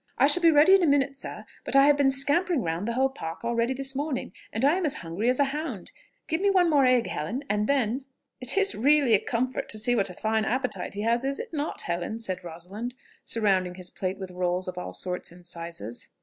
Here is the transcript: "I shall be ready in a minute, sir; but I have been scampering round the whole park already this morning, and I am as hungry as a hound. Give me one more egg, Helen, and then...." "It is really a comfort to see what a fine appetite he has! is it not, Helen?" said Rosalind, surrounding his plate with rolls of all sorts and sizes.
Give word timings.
"I 0.17 0.25
shall 0.25 0.41
be 0.41 0.49
ready 0.49 0.73
in 0.73 0.81
a 0.81 0.87
minute, 0.87 1.15
sir; 1.15 1.45
but 1.63 1.75
I 1.75 1.85
have 1.85 1.95
been 1.95 2.09
scampering 2.09 2.63
round 2.63 2.87
the 2.87 2.93
whole 2.93 3.09
park 3.11 3.45
already 3.45 3.75
this 3.75 3.93
morning, 3.95 4.33
and 4.51 4.65
I 4.65 4.73
am 4.75 4.83
as 4.83 4.95
hungry 5.05 5.29
as 5.29 5.37
a 5.37 5.43
hound. 5.53 5.91
Give 6.27 6.41
me 6.41 6.49
one 6.49 6.71
more 6.71 6.85
egg, 6.87 7.05
Helen, 7.05 7.43
and 7.51 7.67
then...." 7.69 8.05
"It 8.39 8.57
is 8.57 8.73
really 8.73 9.13
a 9.13 9.19
comfort 9.19 9.69
to 9.69 9.77
see 9.77 9.95
what 9.95 10.09
a 10.09 10.15
fine 10.15 10.43
appetite 10.43 10.95
he 10.95 11.01
has! 11.01 11.23
is 11.23 11.39
it 11.39 11.53
not, 11.53 11.81
Helen?" 11.81 12.17
said 12.17 12.43
Rosalind, 12.43 12.95
surrounding 13.25 13.75
his 13.75 13.91
plate 13.91 14.17
with 14.17 14.31
rolls 14.31 14.67
of 14.67 14.75
all 14.75 14.91
sorts 14.91 15.31
and 15.31 15.45
sizes. 15.45 16.09